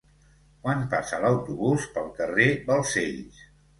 [0.61, 3.45] Quan passa l'autobús pel carrer Balcells?